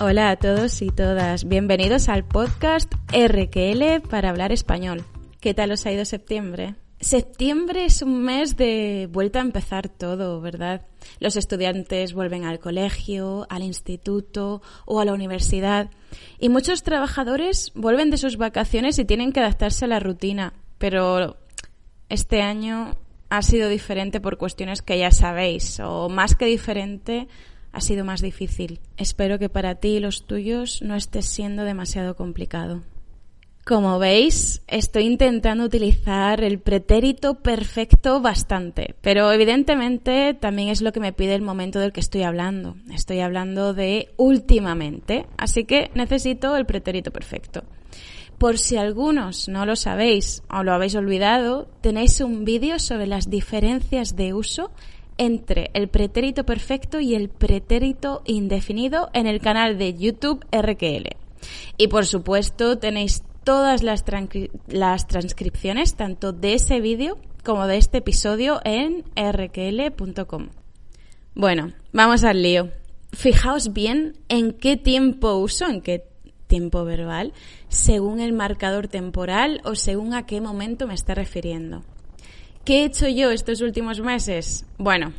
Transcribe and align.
Hola 0.00 0.30
a 0.30 0.36
todos 0.36 0.80
y 0.80 0.90
todas, 0.90 1.48
bienvenidos 1.48 2.08
al 2.08 2.24
podcast 2.24 2.94
RQL 3.12 4.00
para 4.08 4.30
hablar 4.30 4.52
español. 4.52 5.04
¿Qué 5.40 5.54
tal 5.54 5.72
os 5.72 5.84
ha 5.86 5.92
ido 5.92 6.04
septiembre? 6.04 6.76
Septiembre 7.00 7.84
es 7.84 8.00
un 8.02 8.22
mes 8.22 8.56
de 8.56 9.08
vuelta 9.10 9.40
a 9.40 9.42
empezar 9.42 9.88
todo, 9.88 10.40
¿verdad? 10.40 10.86
Los 11.18 11.34
estudiantes 11.34 12.12
vuelven 12.12 12.44
al 12.44 12.60
colegio, 12.60 13.48
al 13.50 13.64
instituto 13.64 14.62
o 14.86 15.00
a 15.00 15.04
la 15.04 15.14
universidad 15.14 15.90
y 16.38 16.48
muchos 16.48 16.84
trabajadores 16.84 17.72
vuelven 17.74 18.10
de 18.10 18.18
sus 18.18 18.36
vacaciones 18.36 19.00
y 19.00 19.04
tienen 19.04 19.32
que 19.32 19.40
adaptarse 19.40 19.86
a 19.86 19.88
la 19.88 19.98
rutina, 19.98 20.52
pero 20.78 21.38
este 22.08 22.40
año 22.40 22.94
ha 23.30 23.42
sido 23.42 23.68
diferente 23.68 24.20
por 24.20 24.38
cuestiones 24.38 24.80
que 24.80 24.96
ya 24.96 25.10
sabéis, 25.10 25.80
o 25.80 26.08
más 26.08 26.36
que 26.36 26.46
diferente, 26.46 27.26
ha 27.72 27.80
sido 27.80 28.04
más 28.04 28.20
difícil. 28.20 28.80
Espero 28.96 29.38
que 29.38 29.48
para 29.48 29.76
ti 29.76 29.96
y 29.96 30.00
los 30.00 30.26
tuyos 30.26 30.82
no 30.82 30.94
esté 30.94 31.22
siendo 31.22 31.64
demasiado 31.64 32.16
complicado. 32.16 32.82
Como 33.68 33.98
veis, 33.98 34.62
estoy 34.66 35.04
intentando 35.04 35.64
utilizar 35.64 36.42
el 36.42 36.58
pretérito 36.58 37.34
perfecto 37.34 38.22
bastante, 38.22 38.94
pero 39.02 39.30
evidentemente 39.30 40.32
también 40.32 40.70
es 40.70 40.80
lo 40.80 40.90
que 40.90 41.00
me 41.00 41.12
pide 41.12 41.34
el 41.34 41.42
momento 41.42 41.78
del 41.78 41.92
que 41.92 42.00
estoy 42.00 42.22
hablando. 42.22 42.76
Estoy 42.90 43.20
hablando 43.20 43.74
de 43.74 44.08
últimamente, 44.16 45.26
así 45.36 45.64
que 45.64 45.90
necesito 45.94 46.56
el 46.56 46.64
pretérito 46.64 47.10
perfecto. 47.10 47.62
Por 48.38 48.56
si 48.56 48.78
algunos 48.78 49.48
no 49.48 49.66
lo 49.66 49.76
sabéis 49.76 50.42
o 50.48 50.62
lo 50.62 50.72
habéis 50.72 50.94
olvidado, 50.94 51.68
tenéis 51.82 52.22
un 52.22 52.46
vídeo 52.46 52.78
sobre 52.78 53.06
las 53.06 53.28
diferencias 53.28 54.16
de 54.16 54.32
uso 54.32 54.70
entre 55.18 55.70
el 55.74 55.88
pretérito 55.88 56.44
perfecto 56.44 57.00
y 57.00 57.14
el 57.14 57.28
pretérito 57.28 58.22
indefinido 58.24 59.10
en 59.12 59.26
el 59.26 59.40
canal 59.40 59.76
de 59.76 59.94
YouTube 59.94 60.44
RQL. 60.50 61.16
Y 61.76 61.88
por 61.88 62.06
supuesto 62.06 62.78
tenéis 62.78 63.22
todas 63.44 63.82
las, 63.82 64.04
transcripciones 64.04 65.94
tanto 65.94 66.32
de 66.32 66.54
ese 66.54 66.80
vídeo 66.80 67.18
como 67.44 67.66
de 67.66 67.78
este 67.78 67.98
episodio 67.98 68.60
en 68.64 69.04
rql.com. 69.16 70.48
Bueno, 71.34 71.72
vamos 71.92 72.24
al 72.24 72.42
lío. 72.42 72.70
Fijaos 73.12 73.72
bien 73.72 74.18
en 74.28 74.52
qué 74.52 74.76
tiempo 74.76 75.34
uso, 75.36 75.66
en 75.66 75.80
qué 75.80 76.04
tiempo 76.46 76.84
verbal, 76.84 77.32
según 77.68 78.20
el 78.20 78.32
marcador 78.32 78.88
temporal 78.88 79.60
o 79.64 79.74
según 79.74 80.14
a 80.14 80.26
qué 80.26 80.40
momento 80.40 80.86
me 80.86 80.94
está 80.94 81.14
refiriendo. 81.14 81.84
¿Qué 82.68 82.82
he 82.82 82.84
hecho 82.84 83.08
yo 83.08 83.30
estos 83.30 83.62
últimos 83.62 84.02
meses? 84.02 84.66
Bueno, 84.76 85.14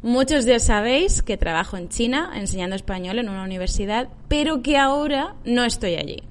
muchos 0.00 0.46
ya 0.46 0.58
sabéis 0.58 1.20
que 1.22 1.36
trabajo 1.36 1.76
en 1.76 1.90
China 1.90 2.30
enseñando 2.34 2.76
español 2.76 3.18
en 3.18 3.28
una 3.28 3.44
universidad, 3.44 4.08
pero 4.26 4.62
que 4.62 4.78
ahora 4.78 5.34
no 5.44 5.64
estoy 5.64 5.96
allí. 5.96 6.22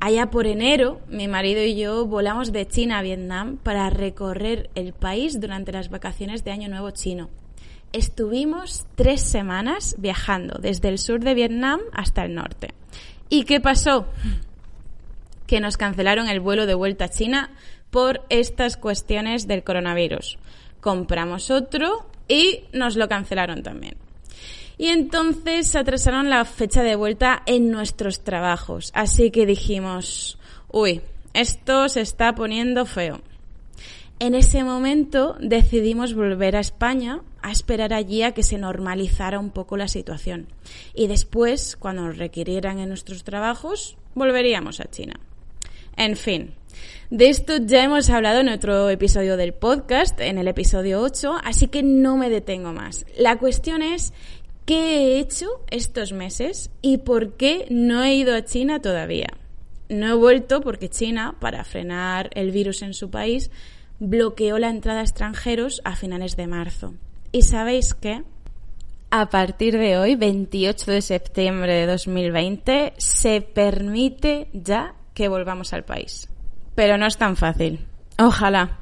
Allá 0.00 0.30
por 0.30 0.46
enero, 0.46 1.02
mi 1.10 1.28
marido 1.28 1.62
y 1.62 1.76
yo 1.76 2.06
volamos 2.06 2.50
de 2.50 2.66
China 2.66 2.96
a 2.96 3.02
Vietnam 3.02 3.58
para 3.58 3.90
recorrer 3.90 4.70
el 4.74 4.94
país 4.94 5.38
durante 5.38 5.70
las 5.70 5.90
vacaciones 5.90 6.44
de 6.44 6.52
Año 6.52 6.70
Nuevo 6.70 6.90
chino. 6.92 7.28
Estuvimos 7.92 8.86
tres 8.94 9.20
semanas 9.20 9.96
viajando 9.98 10.58
desde 10.62 10.88
el 10.88 10.96
sur 10.96 11.20
de 11.20 11.34
Vietnam 11.34 11.80
hasta 11.92 12.24
el 12.24 12.34
norte. 12.34 12.68
¿Y 13.28 13.44
qué 13.44 13.60
pasó? 13.60 14.06
Que 15.48 15.58
nos 15.58 15.76
cancelaron 15.76 16.28
el 16.28 16.38
vuelo 16.38 16.66
de 16.66 16.74
vuelta 16.74 17.06
a 17.06 17.08
China 17.08 17.50
por 17.90 18.24
estas 18.28 18.76
cuestiones 18.76 19.48
del 19.48 19.64
coronavirus. 19.64 20.38
Compramos 20.80 21.50
otro 21.50 22.06
y 22.28 22.60
nos 22.72 22.94
lo 22.94 23.08
cancelaron 23.08 23.64
también. 23.64 23.96
Y 24.76 24.86
entonces 24.86 25.74
atrasaron 25.74 26.30
la 26.30 26.44
fecha 26.44 26.84
de 26.84 26.94
vuelta 26.94 27.42
en 27.46 27.72
nuestros 27.72 28.20
trabajos. 28.20 28.92
Así 28.94 29.32
que 29.32 29.44
dijimos, 29.44 30.38
uy, 30.70 31.00
esto 31.34 31.88
se 31.88 32.00
está 32.00 32.36
poniendo 32.36 32.86
feo. 32.86 33.20
En 34.20 34.34
ese 34.34 34.64
momento 34.64 35.36
decidimos 35.40 36.14
volver 36.14 36.56
a 36.56 36.60
España 36.60 37.22
a 37.42 37.52
esperar 37.52 37.92
allí 37.92 38.22
a 38.22 38.32
que 38.32 38.42
se 38.42 38.58
normalizara 38.58 39.38
un 39.38 39.50
poco 39.50 39.76
la 39.76 39.88
situación. 39.88 40.46
Y 40.94 41.06
después, 41.06 41.76
cuando 41.76 42.02
nos 42.02 42.18
requirieran 42.18 42.78
en 42.78 42.88
nuestros 42.88 43.24
trabajos, 43.24 43.96
volveríamos 44.14 44.80
a 44.80 44.90
China. 44.90 45.20
En 45.98 46.16
fin, 46.16 46.54
de 47.10 47.28
esto 47.28 47.56
ya 47.56 47.82
hemos 47.82 48.08
hablado 48.08 48.38
en 48.38 48.48
otro 48.48 48.88
episodio 48.88 49.36
del 49.36 49.52
podcast, 49.52 50.20
en 50.20 50.38
el 50.38 50.46
episodio 50.46 51.00
8, 51.00 51.38
así 51.42 51.66
que 51.66 51.82
no 51.82 52.16
me 52.16 52.30
detengo 52.30 52.72
más. 52.72 53.04
La 53.16 53.36
cuestión 53.36 53.82
es 53.82 54.12
qué 54.64 54.76
he 54.76 55.18
hecho 55.18 55.48
estos 55.72 56.12
meses 56.12 56.70
y 56.82 56.98
por 56.98 57.36
qué 57.36 57.66
no 57.68 58.04
he 58.04 58.14
ido 58.14 58.36
a 58.36 58.44
China 58.44 58.80
todavía. 58.80 59.26
No 59.88 60.06
he 60.06 60.14
vuelto 60.14 60.60
porque 60.60 60.88
China, 60.88 61.34
para 61.40 61.64
frenar 61.64 62.30
el 62.34 62.52
virus 62.52 62.82
en 62.82 62.94
su 62.94 63.10
país, 63.10 63.50
bloqueó 63.98 64.60
la 64.60 64.70
entrada 64.70 65.00
a 65.00 65.02
extranjeros 65.02 65.82
a 65.84 65.96
finales 65.96 66.36
de 66.36 66.46
marzo. 66.46 66.94
¿Y 67.32 67.42
sabéis 67.42 67.94
qué? 67.94 68.22
A 69.10 69.30
partir 69.30 69.76
de 69.76 69.98
hoy, 69.98 70.14
28 70.14 70.92
de 70.92 71.02
septiembre 71.02 71.72
de 71.72 71.86
2020, 71.86 72.92
se 72.98 73.40
permite 73.40 74.48
ya 74.52 74.94
que 75.18 75.28
volvamos 75.28 75.72
al 75.72 75.84
país. 75.84 76.28
Pero 76.76 76.96
no 76.96 77.06
es 77.06 77.16
tan 77.16 77.36
fácil. 77.36 77.84
Ojalá. 78.18 78.78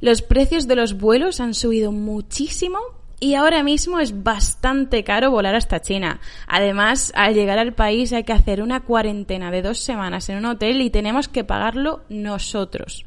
Los 0.00 0.22
precios 0.22 0.66
de 0.66 0.76
los 0.76 0.96
vuelos 0.96 1.40
han 1.40 1.52
subido 1.52 1.92
muchísimo 1.92 2.78
y 3.20 3.34
ahora 3.34 3.62
mismo 3.62 4.00
es 4.00 4.22
bastante 4.22 5.04
caro 5.04 5.30
volar 5.30 5.54
hasta 5.54 5.82
China. 5.82 6.20
Además, 6.48 7.12
al 7.14 7.34
llegar 7.34 7.58
al 7.58 7.74
país 7.74 8.14
hay 8.14 8.24
que 8.24 8.32
hacer 8.32 8.62
una 8.62 8.80
cuarentena 8.80 9.50
de 9.50 9.60
dos 9.60 9.78
semanas 9.78 10.26
en 10.30 10.38
un 10.38 10.46
hotel 10.46 10.80
y 10.80 10.88
tenemos 10.88 11.28
que 11.28 11.44
pagarlo 11.44 12.04
nosotros. 12.08 13.04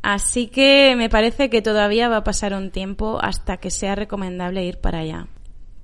Así 0.00 0.46
que 0.46 0.94
me 0.96 1.10
parece 1.10 1.50
que 1.50 1.60
todavía 1.60 2.08
va 2.08 2.18
a 2.18 2.24
pasar 2.24 2.54
un 2.54 2.70
tiempo 2.70 3.18
hasta 3.20 3.58
que 3.58 3.70
sea 3.70 3.94
recomendable 3.94 4.64
ir 4.64 4.78
para 4.78 5.00
allá. 5.00 5.26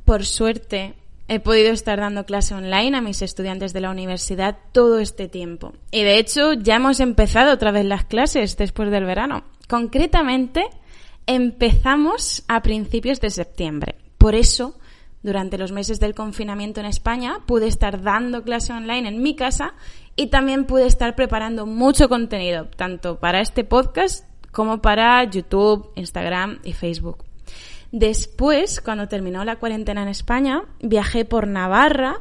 Por 0.06 0.24
suerte, 0.24 0.94
He 1.28 1.40
podido 1.40 1.72
estar 1.72 2.00
dando 2.00 2.24
clase 2.24 2.54
online 2.54 2.96
a 2.96 3.02
mis 3.02 3.20
estudiantes 3.20 3.74
de 3.74 3.82
la 3.82 3.90
universidad 3.90 4.56
todo 4.72 4.98
este 4.98 5.28
tiempo. 5.28 5.74
Y 5.90 6.02
de 6.02 6.18
hecho 6.18 6.54
ya 6.54 6.76
hemos 6.76 7.00
empezado 7.00 7.52
otra 7.52 7.70
vez 7.70 7.84
las 7.84 8.06
clases 8.06 8.56
después 8.56 8.90
del 8.90 9.04
verano. 9.04 9.44
Concretamente, 9.68 10.64
empezamos 11.26 12.44
a 12.48 12.62
principios 12.62 13.20
de 13.20 13.28
septiembre. 13.28 13.96
Por 14.16 14.34
eso, 14.34 14.78
durante 15.22 15.58
los 15.58 15.70
meses 15.70 16.00
del 16.00 16.14
confinamiento 16.14 16.80
en 16.80 16.86
España, 16.86 17.40
pude 17.44 17.66
estar 17.66 18.00
dando 18.00 18.42
clase 18.42 18.72
online 18.72 19.08
en 19.08 19.22
mi 19.22 19.36
casa 19.36 19.74
y 20.16 20.28
también 20.28 20.64
pude 20.64 20.86
estar 20.86 21.14
preparando 21.14 21.66
mucho 21.66 22.08
contenido, 22.08 22.68
tanto 22.74 23.18
para 23.20 23.42
este 23.42 23.64
podcast 23.64 24.24
como 24.50 24.80
para 24.80 25.22
YouTube, 25.24 25.92
Instagram 25.94 26.60
y 26.64 26.72
Facebook. 26.72 27.24
Después, 27.92 28.80
cuando 28.80 29.08
terminó 29.08 29.44
la 29.44 29.56
cuarentena 29.56 30.02
en 30.02 30.08
España, 30.08 30.64
viajé 30.80 31.24
por 31.24 31.46
Navarra 31.46 32.20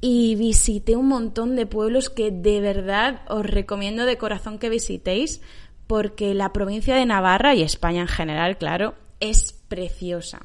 y 0.00 0.36
visité 0.36 0.96
un 0.96 1.08
montón 1.08 1.56
de 1.56 1.66
pueblos 1.66 2.10
que 2.10 2.30
de 2.30 2.60
verdad 2.60 3.22
os 3.28 3.44
recomiendo 3.44 4.04
de 4.04 4.18
corazón 4.18 4.58
que 4.58 4.68
visitéis 4.68 5.40
porque 5.86 6.34
la 6.34 6.52
provincia 6.52 6.94
de 6.94 7.06
Navarra 7.06 7.54
y 7.54 7.62
España 7.62 8.02
en 8.02 8.08
general, 8.08 8.58
claro, 8.58 8.94
es 9.20 9.54
preciosa. 9.68 10.44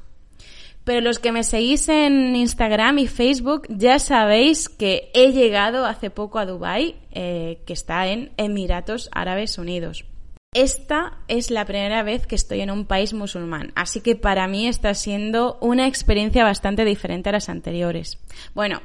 Pero 0.86 1.02
los 1.02 1.20
que 1.20 1.32
me 1.32 1.44
seguís 1.44 1.88
en 1.90 2.36
Instagram 2.36 3.00
y 3.00 3.08
Facebook 3.08 3.68
ya 3.70 4.00
sabéis 4.00 4.68
que 4.68 5.12
he 5.14 5.32
llegado 5.32 5.86
hace 5.86 6.10
poco 6.10 6.40
a 6.40 6.46
Dubái, 6.46 6.96
eh, 7.12 7.62
que 7.66 7.74
está 7.74 8.08
en 8.08 8.32
Emiratos 8.38 9.10
Árabes 9.14 9.58
Unidos. 9.58 10.06
Esta 10.54 11.18
es 11.28 11.50
la 11.50 11.66
primera 11.66 12.04
vez 12.04 12.28
que 12.28 12.36
estoy 12.36 12.62
en 12.62 12.70
un 12.70 12.86
país 12.86 13.14
musulmán, 13.14 13.72
así 13.76 14.02
que 14.02 14.16
para 14.16 14.48
mí 14.48 14.68
está 14.68 14.94
siendo 14.94 15.58
una 15.62 15.88
experiencia 15.88 16.44
bastante 16.44 16.86
diferente 16.86 17.30
a 17.30 17.32
las 17.32 17.50
anteriores. 17.50 18.20
Bueno, 18.54 18.82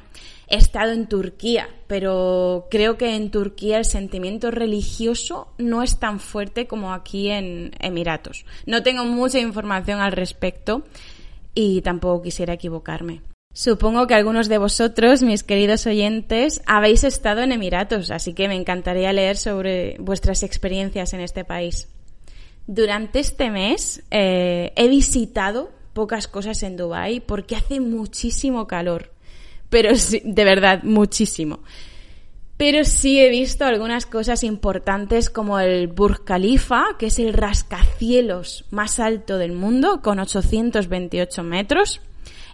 he 0.47 0.57
estado 0.57 0.93
en 0.93 1.07
Turquía, 1.07 1.69
pero 1.85 2.67
creo 2.71 2.97
que 2.97 3.15
en 3.15 3.29
Turquía 3.29 3.77
el 3.77 3.85
sentimiento 3.85 4.49
religioso 4.49 5.53
no 5.59 5.83
es 5.83 5.99
tan 5.99 6.19
fuerte 6.19 6.65
como 6.65 6.91
aquí 6.91 7.29
en 7.29 7.71
Emiratos. 7.79 8.45
No 8.65 8.81
tengo 8.81 9.05
mucha 9.05 9.37
información 9.37 9.99
al 9.99 10.13
respecto 10.13 10.83
y 11.53 11.81
tampoco 11.81 12.23
quisiera 12.23 12.53
equivocarme. 12.53 13.21
Supongo 13.53 14.05
que 14.05 14.13
algunos 14.13 14.47
de 14.47 14.59
vosotros, 14.59 15.23
mis 15.23 15.43
queridos 15.43 15.87
oyentes, 15.87 16.61
habéis 16.67 17.03
estado 17.03 17.41
en 17.41 17.51
Emiratos, 17.51 18.11
así 18.11 18.33
que 18.33 18.47
me 18.47 18.55
encantaría 18.55 19.11
leer 19.11 19.37
sobre 19.37 19.97
vuestras 19.99 20.43
experiencias 20.43 21.13
en 21.13 21.21
este 21.21 21.43
país. 21.43 21.87
Durante 22.67 23.19
este 23.19 23.49
mes 23.49 24.03
eh, 24.11 24.71
he 24.75 24.87
visitado 24.87 25.71
pocas 25.93 26.27
cosas 26.27 26.61
en 26.61 26.77
Dubái 26.77 27.21
porque 27.21 27.55
hace 27.55 27.79
muchísimo 27.79 28.67
calor, 28.67 29.11
pero 29.71 29.95
sí, 29.95 30.21
de 30.23 30.43
verdad, 30.43 30.83
muchísimo. 30.83 31.61
Pero 32.55 32.83
sí 32.83 33.19
he 33.19 33.29
visto 33.29 33.65
algunas 33.65 34.05
cosas 34.05 34.43
importantes 34.43 35.31
como 35.31 35.59
el 35.59 35.87
Burj 35.87 36.23
Khalifa, 36.23 36.83
que 36.99 37.07
es 37.07 37.17
el 37.17 37.33
rascacielos 37.33 38.65
más 38.69 38.99
alto 38.99 39.39
del 39.39 39.53
mundo, 39.53 40.01
con 40.03 40.19
828 40.19 41.43
metros 41.43 42.01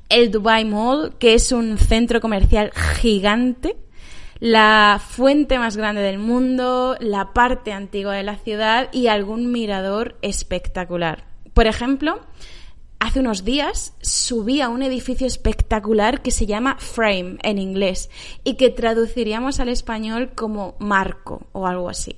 el 0.10 0.32
Dubai 0.32 0.66
Mall, 0.66 1.16
que 1.18 1.34
es 1.34 1.52
un 1.52 1.78
centro 1.78 2.22
comercial 2.22 2.72
gigante, 2.72 3.78
la 4.40 5.02
fuente 5.06 5.58
más 5.58 5.78
grande 5.78 6.02
del 6.02 6.20
mundo, 6.20 6.96
la 7.00 7.34
parte 7.34 7.72
antigua 7.72 8.14
de 8.14 8.24
la 8.24 8.36
ciudad 8.36 8.90
y 8.92 9.08
algún 9.08 9.52
mirador 9.52 10.18
espectacular. 10.22 11.26
Por 11.54 11.68
ejemplo, 11.68 12.20
hace 13.00 13.22
unos 13.22 13.46
días 13.46 13.94
subí 14.02 14.62
a 14.62 14.70
un 14.70 14.84
edificio 14.84 15.26
espectacular 15.26 16.22
que 16.22 16.32
se 16.32 16.46
llama 16.46 16.78
Frame 16.80 17.38
en 17.44 17.58
inglés 17.58 18.10
y 18.44 18.56
que 18.56 18.70
traduciríamos 18.70 19.60
al 19.60 19.70
español 19.70 20.32
como 20.36 20.76
marco 20.80 21.48
o 21.54 21.66
algo 21.66 21.90
así. 21.90 22.18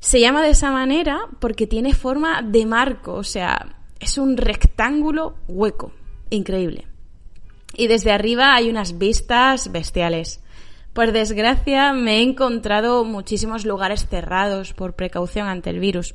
Se 0.00 0.20
llama 0.20 0.42
de 0.42 0.50
esa 0.50 0.72
manera 0.72 1.20
porque 1.38 1.66
tiene 1.66 1.94
forma 1.94 2.42
de 2.42 2.66
marco, 2.66 3.14
o 3.14 3.24
sea, 3.24 3.76
es 4.00 4.18
un 4.18 4.36
rectángulo 4.36 5.36
hueco. 5.46 5.92
Increíble. 6.30 6.91
Y 7.74 7.86
desde 7.86 8.12
arriba 8.12 8.54
hay 8.54 8.68
unas 8.68 8.98
vistas 8.98 9.72
bestiales. 9.72 10.40
Por 10.92 11.12
desgracia, 11.12 11.92
me 11.92 12.18
he 12.18 12.22
encontrado 12.22 13.04
muchísimos 13.04 13.64
lugares 13.64 14.06
cerrados 14.08 14.74
por 14.74 14.94
precaución 14.94 15.48
ante 15.48 15.70
el 15.70 15.80
virus. 15.80 16.14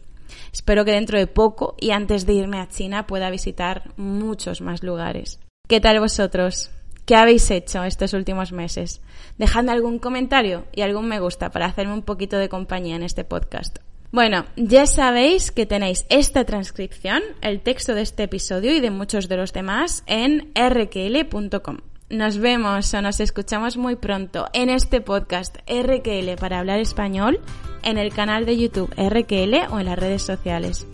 Espero 0.54 0.86
que 0.86 0.92
dentro 0.92 1.18
de 1.18 1.28
poco 1.28 1.76
y 1.80 1.92
antes 1.92 2.26
de 2.26 2.34
irme 2.34 2.60
a 2.60 2.68
China 2.68 3.08
pueda 3.08 3.30
visitar 3.30 3.92
muchos 3.98 4.62
más 4.62 4.84
lugares. 4.84 5.40
¿Qué 5.68 5.82
tal 5.82 6.00
vosotros? 6.00 6.70
¿Qué 7.06 7.16
habéis 7.16 7.50
hecho 7.52 7.84
estos 7.84 8.14
últimos 8.14 8.52
meses? 8.52 9.02
Dejadme 9.38 9.72
algún 9.72 9.98
comentario 9.98 10.66
y 10.74 10.82
algún 10.82 11.08
me 11.08 11.20
gusta 11.20 11.50
para 11.52 11.66
hacerme 11.66 11.94
un 11.94 12.04
poquito 12.04 12.38
de 12.38 12.50
compañía 12.50 12.98
en 12.98 13.04
este 13.04 13.24
podcast. 13.24 13.80
Bueno, 14.12 14.46
ya 14.56 14.86
sabéis 14.86 15.52
que 15.52 15.66
tenéis 15.66 16.06
esta 16.10 16.46
transcripción, 16.46 17.22
el 17.42 17.62
texto 17.62 17.94
de 17.94 18.02
este 18.02 18.24
episodio 18.24 18.76
y 18.76 18.80
de 18.80 18.90
muchos 18.90 19.28
de 19.28 19.38
los 19.38 19.52
demás 19.54 20.04
en 20.08 20.52
rql.com. 20.56 21.78
Nos 22.10 22.38
vemos 22.38 22.94
o 22.94 23.02
nos 23.02 23.20
escuchamos 23.20 23.76
muy 23.76 23.98
pronto 23.98 24.48
en 24.54 24.70
este 24.70 25.02
podcast 25.02 25.58
RQL 25.68 26.36
para 26.40 26.60
hablar 26.60 26.80
español 26.80 27.42
en 27.84 27.98
el 27.98 28.14
canal 28.14 28.46
de 28.46 28.58
YouTube 28.58 28.94
RQL 28.96 29.74
o 29.74 29.80
en 29.80 29.88
las 29.88 30.00
redes 30.00 30.22
sociales. 30.22 30.88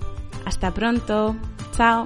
Hasta 0.45 0.73
pronto. 0.73 1.35
Chao. 1.77 2.05